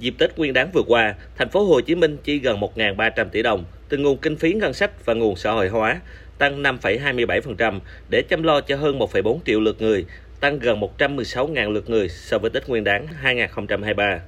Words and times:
Dịp 0.00 0.14
Tết 0.18 0.38
Nguyên 0.38 0.52
đán 0.52 0.70
vừa 0.72 0.82
qua, 0.86 1.14
thành 1.36 1.48
phố 1.48 1.64
Hồ 1.64 1.80
Chí 1.80 1.94
Minh 1.94 2.16
chi 2.24 2.38
gần 2.38 2.60
1.300 2.60 3.28
tỷ 3.28 3.42
đồng 3.42 3.64
từ 3.88 3.98
nguồn 3.98 4.18
kinh 4.18 4.36
phí 4.36 4.52
ngân 4.52 4.72
sách 4.72 5.04
và 5.04 5.14
nguồn 5.14 5.36
xã 5.36 5.52
hội 5.52 5.68
hóa, 5.68 6.00
tăng 6.38 6.62
5,27% 6.62 7.80
để 8.08 8.22
chăm 8.22 8.42
lo 8.42 8.60
cho 8.60 8.76
hơn 8.76 8.98
1,4 8.98 9.38
triệu 9.46 9.60
lượt 9.60 9.82
người, 9.82 10.04
tăng 10.40 10.58
gần 10.58 10.80
116.000 10.98 11.70
lượt 11.72 11.90
người 11.90 12.08
so 12.08 12.38
với 12.38 12.50
Tết 12.50 12.68
Nguyên 12.68 12.84
đán 12.84 13.06
2023. 13.06 14.20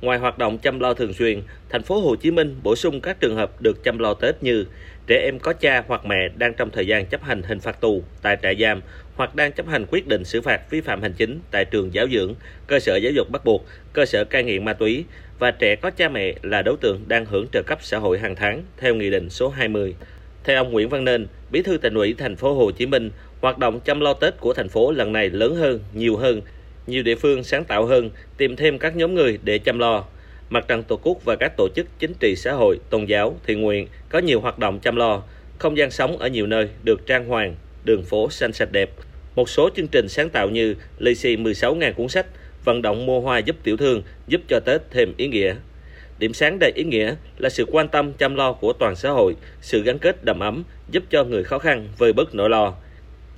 Ngoài 0.00 0.18
hoạt 0.18 0.38
động 0.38 0.58
chăm 0.58 0.80
lo 0.80 0.94
thường 0.94 1.12
xuyên, 1.12 1.42
thành 1.68 1.82
phố 1.82 2.00
Hồ 2.00 2.16
Chí 2.16 2.30
Minh 2.30 2.56
bổ 2.62 2.76
sung 2.76 3.00
các 3.00 3.20
trường 3.20 3.36
hợp 3.36 3.62
được 3.62 3.84
chăm 3.84 3.98
lo 3.98 4.14
Tết 4.14 4.42
như 4.42 4.64
trẻ 5.06 5.22
em 5.24 5.38
có 5.38 5.52
cha 5.52 5.84
hoặc 5.86 6.06
mẹ 6.06 6.28
đang 6.36 6.54
trong 6.54 6.70
thời 6.70 6.86
gian 6.86 7.06
chấp 7.06 7.22
hành 7.22 7.42
hình 7.42 7.60
phạt 7.60 7.80
tù 7.80 8.02
tại 8.22 8.36
trại 8.42 8.56
giam 8.60 8.80
hoặc 9.14 9.34
đang 9.34 9.52
chấp 9.52 9.66
hành 9.66 9.86
quyết 9.90 10.06
định 10.06 10.24
xử 10.24 10.40
phạt 10.40 10.70
vi 10.70 10.80
phạm 10.80 11.02
hành 11.02 11.12
chính 11.12 11.40
tại 11.50 11.64
trường 11.64 11.94
giáo 11.94 12.06
dưỡng, 12.12 12.34
cơ 12.66 12.78
sở 12.78 12.96
giáo 12.96 13.12
dục 13.12 13.30
bắt 13.30 13.44
buộc, 13.44 13.66
cơ 13.92 14.06
sở 14.06 14.24
cai 14.24 14.44
nghiện 14.44 14.64
ma 14.64 14.72
túy 14.72 15.04
và 15.38 15.50
trẻ 15.50 15.76
có 15.76 15.90
cha 15.90 16.08
mẹ 16.08 16.34
là 16.42 16.62
đối 16.62 16.76
tượng 16.76 17.04
đang 17.08 17.24
hưởng 17.24 17.46
trợ 17.52 17.62
cấp 17.62 17.78
xã 17.82 17.98
hội 17.98 18.18
hàng 18.18 18.34
tháng 18.36 18.62
theo 18.76 18.94
Nghị 18.94 19.10
định 19.10 19.30
số 19.30 19.48
20. 19.48 19.94
Theo 20.44 20.56
ông 20.56 20.72
Nguyễn 20.72 20.88
Văn 20.88 21.04
Nên, 21.04 21.26
Bí 21.50 21.62
thư 21.62 21.78
Thành 21.78 21.94
ủy 21.94 22.14
thành 22.18 22.36
phố 22.36 22.54
Hồ 22.54 22.70
Chí 22.70 22.86
Minh, 22.86 23.10
hoạt 23.40 23.58
động 23.58 23.80
chăm 23.80 24.00
lo 24.00 24.12
Tết 24.12 24.40
của 24.40 24.54
thành 24.54 24.68
phố 24.68 24.92
lần 24.92 25.12
này 25.12 25.30
lớn 25.30 25.56
hơn, 25.56 25.80
nhiều 25.94 26.16
hơn 26.16 26.40
nhiều 26.86 27.02
địa 27.02 27.14
phương 27.14 27.44
sáng 27.44 27.64
tạo 27.64 27.86
hơn, 27.86 28.10
tìm 28.36 28.56
thêm 28.56 28.78
các 28.78 28.96
nhóm 28.96 29.14
người 29.14 29.38
để 29.44 29.58
chăm 29.58 29.78
lo. 29.78 30.04
Mặt 30.50 30.68
trận 30.68 30.82
Tổ 30.82 31.00
quốc 31.02 31.24
và 31.24 31.36
các 31.36 31.52
tổ 31.56 31.68
chức 31.76 31.86
chính 31.98 32.14
trị 32.20 32.36
xã 32.36 32.52
hội, 32.52 32.78
tôn 32.90 33.04
giáo, 33.04 33.36
thiện 33.46 33.60
nguyện 33.60 33.88
có 34.08 34.18
nhiều 34.18 34.40
hoạt 34.40 34.58
động 34.58 34.80
chăm 34.80 34.96
lo. 34.96 35.22
Không 35.58 35.76
gian 35.76 35.90
sống 35.90 36.18
ở 36.18 36.28
nhiều 36.28 36.46
nơi 36.46 36.68
được 36.82 37.06
trang 37.06 37.28
hoàng, 37.28 37.54
đường 37.84 38.02
phố 38.02 38.30
xanh 38.30 38.52
sạch 38.52 38.72
đẹp. 38.72 38.90
Một 39.34 39.48
số 39.48 39.70
chương 39.76 39.88
trình 39.88 40.08
sáng 40.08 40.30
tạo 40.30 40.50
như 40.50 40.74
lì 40.98 41.14
xì 41.14 41.36
16.000 41.36 41.92
cuốn 41.92 42.08
sách, 42.08 42.26
vận 42.64 42.82
động 42.82 43.06
mua 43.06 43.20
hoa 43.20 43.38
giúp 43.38 43.56
tiểu 43.62 43.76
thương, 43.76 44.02
giúp 44.28 44.40
cho 44.48 44.60
Tết 44.60 44.80
thêm 44.90 45.14
ý 45.16 45.28
nghĩa. 45.28 45.54
Điểm 46.18 46.34
sáng 46.34 46.58
đầy 46.60 46.72
ý 46.74 46.84
nghĩa 46.84 47.14
là 47.38 47.48
sự 47.48 47.64
quan 47.72 47.88
tâm 47.88 48.12
chăm 48.12 48.34
lo 48.34 48.52
của 48.52 48.72
toàn 48.72 48.96
xã 48.96 49.10
hội, 49.10 49.36
sự 49.60 49.82
gắn 49.82 49.98
kết 49.98 50.24
đầm 50.24 50.40
ấm, 50.40 50.64
giúp 50.90 51.02
cho 51.10 51.24
người 51.24 51.44
khó 51.44 51.58
khăn 51.58 51.88
vơi 51.98 52.12
bớt 52.12 52.34
nỗi 52.34 52.50
lo. 52.50 52.74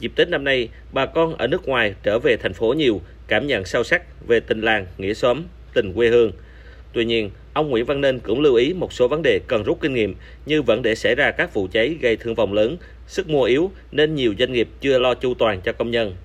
Dịp 0.01 0.13
Tết 0.17 0.29
năm 0.29 0.45
nay, 0.45 0.69
bà 0.93 1.07
con 1.07 1.37
ở 1.37 1.47
nước 1.47 1.69
ngoài 1.69 1.95
trở 2.03 2.19
về 2.19 2.37
thành 2.37 2.53
phố 2.53 2.73
nhiều, 2.73 3.01
cảm 3.29 3.47
nhận 3.47 3.65
sâu 3.65 3.85
sắc 3.85 4.27
về 4.27 4.41
tình 4.41 4.61
làng, 4.61 4.87
nghĩa 4.99 5.15
xóm, 5.15 5.43
tình 5.75 5.93
quê 5.93 6.09
hương. 6.09 6.33
Tuy 6.93 7.05
nhiên, 7.05 7.31
ông 7.53 7.71
Nguyễn 7.71 7.85
Văn 7.85 8.01
Nên 8.01 8.19
cũng 8.19 8.41
lưu 8.41 8.55
ý 8.55 8.73
một 8.73 8.93
số 8.93 9.09
vấn 9.09 9.23
đề 9.23 9.41
cần 9.47 9.63
rút 9.63 9.81
kinh 9.81 9.95
nghiệm 9.95 10.15
như 10.47 10.63
vẫn 10.63 10.83
để 10.83 10.95
xảy 10.95 11.15
ra 11.15 11.31
các 11.31 11.55
vụ 11.55 11.69
cháy 11.73 11.97
gây 12.01 12.17
thương 12.17 12.35
vong 12.35 12.53
lớn, 12.53 12.77
sức 13.07 13.29
mua 13.29 13.43
yếu 13.43 13.71
nên 13.93 14.15
nhiều 14.15 14.35
doanh 14.39 14.53
nghiệp 14.53 14.69
chưa 14.81 14.99
lo 14.99 15.15
chu 15.15 15.35
toàn 15.35 15.61
cho 15.61 15.73
công 15.73 15.91
nhân. 15.91 16.17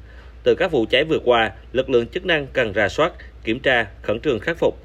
Từ 0.43 0.55
các 0.55 0.71
vụ 0.71 0.85
cháy 0.89 1.03
vừa 1.03 1.19
qua, 1.19 1.51
lực 1.73 1.89
lượng 1.89 2.07
chức 2.07 2.25
năng 2.25 2.47
cần 2.53 2.73
rà 2.73 2.89
soát, 2.89 3.13
kiểm 3.43 3.59
tra, 3.59 3.85
khẩn 4.01 4.19
trương 4.19 4.39
khắc 4.39 4.57
phục. 4.57 4.77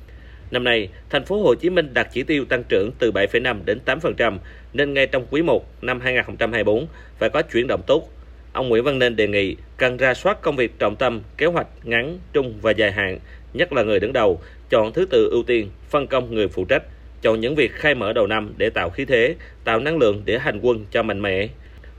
Năm 0.51 0.65
nay, 0.65 0.89
thành 1.11 1.25
phố 1.25 1.43
Hồ 1.43 1.55
Chí 1.55 1.71
Minh 1.71 1.95
đặt 1.95 2.09
chỉ 2.13 2.23
tiêu 2.23 2.45
tăng 2.45 2.63
trưởng 2.69 2.91
từ 2.99 3.13
7,5 3.13 3.65
đến 3.65 3.79
8% 3.87 4.39
nên 4.73 4.95
ngay 4.95 5.07
trong 5.07 5.27
quý 5.31 5.43
1 5.43 5.85
năm 5.85 6.01
2024 6.01 6.87
phải 7.19 7.31
có 7.31 7.43
chuyển 7.43 7.67
động 7.67 7.83
tốt 7.87 8.09
Ông 8.53 8.69
Nguyễn 8.69 8.85
Văn 8.85 8.99
Nên 8.99 9.17
đề 9.17 9.27
nghị 9.27 9.57
cần 9.77 9.97
ra 9.97 10.15
soát 10.15 10.43
công 10.43 10.57
việc 10.57 10.79
trọng 10.79 10.97
tâm, 10.97 11.21
kế 11.37 11.47
hoạch 11.47 11.67
ngắn, 11.83 12.19
trung 12.33 12.55
và 12.63 12.71
dài 12.71 12.93
hạn, 12.93 13.19
nhất 13.55 13.73
là 13.73 13.83
người 13.83 14.01
đứng 14.01 14.13
đầu, 14.13 14.41
chọn 14.71 14.93
thứ 14.93 15.07
tự 15.11 15.29
ưu 15.31 15.43
tiên, 15.43 15.71
phân 15.91 16.07
công 16.07 16.35
người 16.35 16.49
phụ 16.49 16.65
trách, 16.65 16.83
chọn 17.23 17.41
những 17.41 17.55
việc 17.55 17.73
khai 17.73 17.95
mở 17.95 18.13
đầu 18.13 18.27
năm 18.27 18.55
để 18.57 18.71
tạo 18.71 18.91
khí 18.91 19.05
thế, 19.05 19.35
tạo 19.65 19.81
năng 19.81 19.99
lượng 19.99 20.23
để 20.25 20.39
hành 20.39 20.61
quân 20.63 20.85
cho 20.91 21.03
mạnh 21.03 21.23
mẽ. 21.23 21.49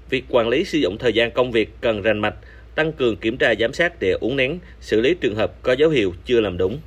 Việc 0.10 0.26
quản 0.30 0.50
lý 0.50 0.64
sử 0.64 0.78
dụng 0.78 0.98
thời 0.98 1.14
gian 1.14 1.32
công 1.32 1.52
việc 1.52 1.70
cần 1.82 2.02
rành 2.02 2.20
mạch, 2.20 2.36
tăng 2.76 2.92
cường 2.92 3.16
kiểm 3.16 3.38
tra 3.38 3.54
giám 3.60 3.74
sát 3.74 4.00
để 4.00 4.12
uống 4.12 4.36
nén, 4.36 4.60
xử 4.82 5.02
lý 5.02 5.14
trường 5.22 5.36
hợp 5.36 5.52
có 5.64 5.74
dấu 5.74 5.90
hiệu 5.90 6.14
chưa 6.26 6.42
làm 6.42 6.58
đúng. 6.58 6.80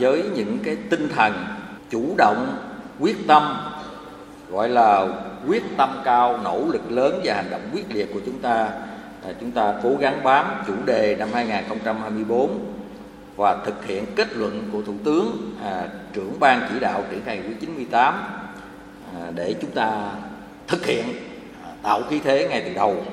Với 0.00 0.22
những 0.36 0.58
cái 0.64 0.76
tinh 0.90 1.08
thần 1.08 1.32
chủ 1.90 2.14
động, 2.18 2.56
quyết 3.00 3.16
tâm, 3.26 3.42
gọi 4.50 4.68
là 4.68 5.08
quyết 5.48 5.62
tâm 5.78 5.90
cao, 6.04 6.40
nỗ 6.44 6.66
lực 6.72 6.90
lớn 6.90 7.20
và 7.24 7.34
hành 7.34 7.50
động 7.50 7.62
quyết 7.72 7.84
liệt 7.94 8.06
của 8.14 8.20
chúng 8.26 8.38
ta 8.38 8.70
À, 9.24 9.32
chúng 9.40 9.50
ta 9.50 9.74
cố 9.82 9.96
gắng 10.00 10.20
bám 10.24 10.46
chủ 10.66 10.74
đề 10.86 11.16
năm 11.18 11.28
2024 11.32 12.50
và 13.36 13.64
thực 13.66 13.86
hiện 13.86 14.04
kết 14.16 14.36
luận 14.36 14.68
của 14.72 14.82
Thủ 14.82 14.94
tướng 15.04 15.54
à, 15.64 15.88
trưởng 16.12 16.40
ban 16.40 16.68
chỉ 16.72 16.80
đạo 16.80 17.04
triển 17.10 17.20
khai 17.24 17.40
quyết 17.46 17.54
98 17.60 18.14
à, 19.14 19.30
để 19.34 19.54
chúng 19.60 19.70
ta 19.70 20.12
thực 20.68 20.86
hiện 20.86 21.04
à, 21.64 21.70
tạo 21.82 22.02
khí 22.10 22.20
thế 22.24 22.48
ngay 22.48 22.62
từ 22.66 22.74
đầu. 22.74 23.04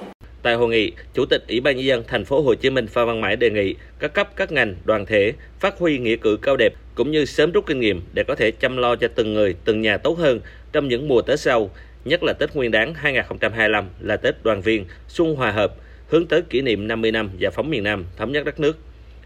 Tại 0.44 0.56
hội 0.56 0.70
nghị, 0.70 0.92
Chủ 1.14 1.26
tịch 1.26 1.44
Ủy 1.48 1.62
ban 1.62 1.76
nhân 1.76 1.86
dân 1.86 2.04
thành 2.08 2.26
phố 2.26 2.42
Hồ 2.42 2.56
Chí 2.56 2.70
Minh 2.70 2.88
Phan 2.88 3.08
Văn 3.08 3.22
Mãi 3.22 3.36
đề 3.36 3.50
nghị 3.50 3.76
các 4.00 4.14
cấp 4.14 4.30
các 4.36 4.52
ngành, 4.52 4.76
đoàn 4.86 5.06
thể 5.06 5.34
phát 5.60 5.78
huy 5.80 5.98
nghĩa 5.98 6.16
cử 6.16 6.38
cao 6.42 6.58
đẹp 6.58 6.74
cũng 6.96 7.12
như 7.12 7.26
sớm 7.26 7.52
rút 7.52 7.66
kinh 7.66 7.80
nghiệm 7.80 8.02
để 8.14 8.24
có 8.28 8.36
thể 8.36 8.52
chăm 8.52 8.78
lo 8.78 8.96
cho 8.96 9.08
từng 9.16 9.34
người, 9.34 9.56
từng 9.66 9.82
nhà 9.82 9.98
tốt 9.98 10.18
hơn 10.18 10.40
trong 10.72 10.88
những 10.88 11.08
mùa 11.08 11.22
Tết 11.22 11.40
sau, 11.40 11.70
nhất 12.06 12.24
là 12.24 12.34
Tết 12.34 12.56
Nguyên 12.56 12.72
đán 12.72 12.94
2025 12.94 13.86
là 14.00 14.18
Tết 14.18 14.44
đoàn 14.44 14.62
viên, 14.62 14.86
xuân 15.08 15.36
hòa 15.36 15.52
hợp, 15.52 15.74
hướng 16.10 16.26
tới 16.26 16.42
kỷ 16.42 16.62
niệm 16.62 16.88
50 16.88 17.12
năm 17.12 17.30
giải 17.38 17.52
phóng 17.52 17.70
miền 17.70 17.84
Nam 17.84 18.06
thống 18.18 18.32
nhất 18.32 18.46
đất 18.46 18.60
nước. 18.60 18.78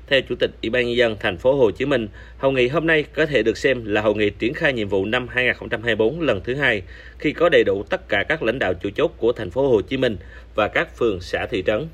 Theo 0.08 0.22
Chủ 0.30 0.36
tịch 0.36 0.52
Ủy 0.62 0.70
ban 0.70 0.86
nhân 0.86 0.96
dân 0.96 1.16
thành 1.20 1.38
phố 1.38 1.56
Hồ 1.56 1.72
Chí 1.72 1.86
Minh, 1.86 2.08
hội 2.38 2.54
nghị 2.54 2.68
hôm 2.68 2.88
nay 2.88 3.06
có 3.14 3.26
thể 3.26 3.44
được 3.44 3.58
xem 3.58 3.86
là 3.86 4.02
hội 4.02 4.16
nghị 4.16 4.30
triển 4.30 4.54
khai 4.54 4.74
nhiệm 4.74 4.88
vụ 4.88 5.06
năm 5.06 5.28
2024 5.28 6.22
lần 6.22 6.42
thứ 6.44 6.56
hai 6.56 6.82
khi 7.20 7.32
có 7.32 7.50
đầy 7.50 7.64
đủ 7.64 7.84
tất 7.90 8.10
cả 8.10 8.24
các 8.30 8.44
lãnh 8.44 8.60
đạo 8.60 8.74
chủ 8.74 8.90
chốt 8.96 9.14
của 9.18 9.32
thành 9.32 9.50
phố 9.50 9.68
Hồ 9.68 9.82
Chí 9.82 9.98
Minh 9.98 10.18
và 10.56 10.68
các 10.68 10.98
phường 10.98 11.22
xã 11.22 11.46
thị 11.46 11.64
trấn. 11.66 11.88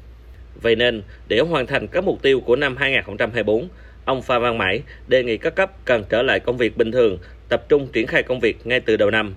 Vậy 0.61 0.75
nên, 0.75 1.01
để 1.27 1.39
hoàn 1.39 1.67
thành 1.67 1.87
các 1.87 2.03
mục 2.03 2.21
tiêu 2.21 2.39
của 2.39 2.55
năm 2.55 2.77
2024, 2.77 3.67
ông 4.05 4.21
Phan 4.21 4.41
Văn 4.41 4.57
Mãi 4.57 4.81
đề 5.07 5.23
nghị 5.23 5.37
các 5.37 5.55
cấp 5.55 5.85
cần 5.85 6.03
trở 6.09 6.21
lại 6.21 6.39
công 6.39 6.57
việc 6.57 6.77
bình 6.77 6.91
thường, 6.91 7.17
tập 7.49 7.65
trung 7.69 7.87
triển 7.93 8.07
khai 8.07 8.23
công 8.23 8.39
việc 8.39 8.57
ngay 8.67 8.79
từ 8.79 8.97
đầu 8.97 9.11
năm. 9.11 9.33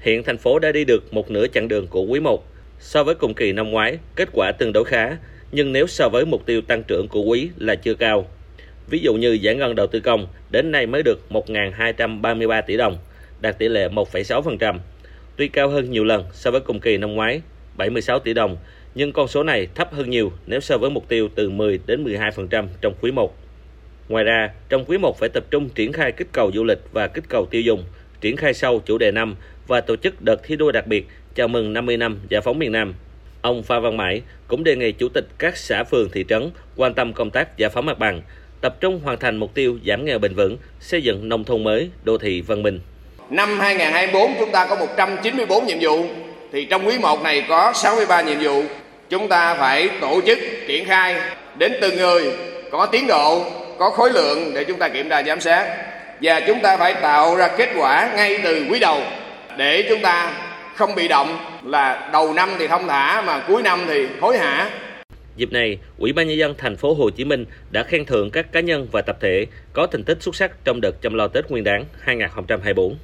Hiện 0.00 0.22
thành 0.22 0.38
phố 0.38 0.58
đã 0.58 0.72
đi 0.72 0.84
được 0.84 1.14
một 1.14 1.30
nửa 1.30 1.46
chặng 1.46 1.68
đường 1.68 1.86
của 1.86 2.02
quý 2.02 2.20
1 2.20 2.53
So 2.84 3.04
với 3.04 3.14
cùng 3.14 3.34
kỳ 3.34 3.52
năm 3.52 3.70
ngoái, 3.70 3.98
kết 4.16 4.28
quả 4.32 4.52
tương 4.58 4.72
đối 4.72 4.84
khá, 4.84 5.16
nhưng 5.52 5.72
nếu 5.72 5.86
so 5.86 6.08
với 6.08 6.24
mục 6.24 6.46
tiêu 6.46 6.60
tăng 6.60 6.82
trưởng 6.82 7.08
của 7.08 7.20
quý 7.20 7.48
là 7.58 7.74
chưa 7.74 7.94
cao. 7.94 8.26
Ví 8.90 8.98
dụ 8.98 9.14
như 9.14 9.32
giải 9.32 9.54
ngân 9.54 9.74
đầu 9.74 9.86
tư 9.86 10.00
công 10.00 10.26
đến 10.50 10.70
nay 10.70 10.86
mới 10.86 11.02
được 11.02 11.20
1.233 11.30 12.62
tỷ 12.62 12.76
đồng, 12.76 12.98
đạt 13.40 13.58
tỷ 13.58 13.68
lệ 13.68 13.88
1,6%. 13.88 14.78
Tuy 15.36 15.48
cao 15.48 15.68
hơn 15.68 15.90
nhiều 15.90 16.04
lần 16.04 16.24
so 16.32 16.50
với 16.50 16.60
cùng 16.60 16.80
kỳ 16.80 16.96
năm 16.96 17.14
ngoái, 17.14 17.42
76 17.76 18.18
tỷ 18.18 18.34
đồng, 18.34 18.56
nhưng 18.94 19.12
con 19.12 19.28
số 19.28 19.42
này 19.42 19.68
thấp 19.74 19.92
hơn 19.92 20.10
nhiều 20.10 20.32
nếu 20.46 20.60
so 20.60 20.78
với 20.78 20.90
mục 20.90 21.08
tiêu 21.08 21.28
từ 21.34 21.50
10 21.50 21.80
đến 21.86 22.04
12% 22.04 22.66
trong 22.80 22.94
quý 23.00 23.10
1. 23.10 23.36
Ngoài 24.08 24.24
ra, 24.24 24.50
trong 24.68 24.84
quý 24.84 24.98
1 24.98 25.18
phải 25.18 25.28
tập 25.28 25.44
trung 25.50 25.68
triển 25.68 25.92
khai 25.92 26.12
kích 26.12 26.28
cầu 26.32 26.50
du 26.54 26.64
lịch 26.64 26.78
và 26.92 27.08
kích 27.08 27.24
cầu 27.28 27.46
tiêu 27.46 27.60
dùng, 27.60 27.84
triển 28.20 28.36
khai 28.36 28.54
sâu 28.54 28.82
chủ 28.86 28.98
đề 28.98 29.10
năm 29.10 29.36
và 29.66 29.80
tổ 29.80 29.96
chức 29.96 30.22
đợt 30.22 30.40
thi 30.42 30.56
đua 30.56 30.72
đặc 30.72 30.86
biệt 30.86 31.06
chào 31.34 31.48
mừng 31.48 31.72
50 31.72 31.96
năm 31.96 32.18
giải 32.28 32.40
phóng 32.40 32.58
miền 32.58 32.72
Nam. 32.72 32.94
Ông 33.42 33.62
Phan 33.62 33.82
Văn 33.82 33.96
Mãi 33.96 34.22
cũng 34.48 34.64
đề 34.64 34.76
nghị 34.76 34.92
chủ 34.92 35.08
tịch 35.08 35.24
các 35.38 35.56
xã 35.56 35.84
phường 35.84 36.10
thị 36.10 36.24
trấn 36.28 36.50
quan 36.76 36.94
tâm 36.94 37.12
công 37.12 37.30
tác 37.30 37.56
giải 37.56 37.70
phóng 37.70 37.86
mặt 37.86 37.98
bằng, 37.98 38.22
tập 38.60 38.76
trung 38.80 39.00
hoàn 39.04 39.18
thành 39.18 39.36
mục 39.36 39.54
tiêu 39.54 39.78
giảm 39.86 40.04
nghèo 40.04 40.18
bền 40.18 40.34
vững, 40.34 40.56
xây 40.80 41.02
dựng 41.02 41.28
nông 41.28 41.44
thôn 41.44 41.64
mới, 41.64 41.90
đô 42.04 42.18
thị 42.18 42.40
văn 42.40 42.62
minh. 42.62 42.80
Năm 43.30 43.60
2024 43.60 44.34
chúng 44.38 44.50
ta 44.50 44.66
có 44.66 44.76
194 44.76 45.66
nhiệm 45.66 45.78
vụ, 45.80 46.06
thì 46.52 46.64
trong 46.64 46.86
quý 46.86 46.98
1 46.98 47.22
này 47.22 47.44
có 47.48 47.72
63 47.74 48.22
nhiệm 48.22 48.38
vụ. 48.40 48.62
Chúng 49.10 49.28
ta 49.28 49.54
phải 49.54 49.88
tổ 50.00 50.20
chức 50.26 50.38
triển 50.68 50.84
khai 50.84 51.14
đến 51.58 51.72
từng 51.80 51.96
người 51.96 52.32
có 52.70 52.86
tiến 52.86 53.06
độ, 53.06 53.44
có 53.78 53.90
khối 53.90 54.10
lượng 54.12 54.54
để 54.54 54.64
chúng 54.64 54.78
ta 54.78 54.88
kiểm 54.88 55.08
tra 55.08 55.22
giám 55.22 55.40
sát 55.40 55.76
và 56.22 56.40
chúng 56.40 56.60
ta 56.62 56.76
phải 56.76 56.94
tạo 56.94 57.36
ra 57.36 57.48
kết 57.48 57.68
quả 57.76 58.12
ngay 58.16 58.38
từ 58.44 58.66
quý 58.70 58.78
đầu 58.78 59.00
để 59.56 59.86
chúng 59.88 60.00
ta 60.00 60.32
không 60.74 60.94
bị 60.94 61.08
động 61.08 61.36
là 61.64 62.10
đầu 62.12 62.34
năm 62.34 62.50
thì 62.58 62.68
thông 62.68 62.88
thả 62.88 63.22
mà 63.26 63.44
cuối 63.48 63.62
năm 63.62 63.84
thì 63.88 64.06
hối 64.20 64.38
hả. 64.38 64.70
Dịp 65.36 65.52
này, 65.52 65.78
Ủy 65.98 66.12
ban 66.12 66.28
nhân 66.28 66.38
dân 66.38 66.54
thành 66.58 66.76
phố 66.76 66.94
Hồ 66.94 67.10
Chí 67.10 67.24
Minh 67.24 67.44
đã 67.70 67.82
khen 67.82 68.04
thưởng 68.04 68.30
các 68.30 68.52
cá 68.52 68.60
nhân 68.60 68.88
và 68.92 69.02
tập 69.02 69.16
thể 69.20 69.46
có 69.72 69.86
thành 69.86 70.04
tích 70.04 70.22
xuất 70.22 70.36
sắc 70.36 70.64
trong 70.64 70.80
đợt 70.80 71.02
chăm 71.02 71.14
lo 71.14 71.28
Tết 71.28 71.50
Nguyên 71.50 71.64
đán 71.64 71.84
2024. 72.00 72.96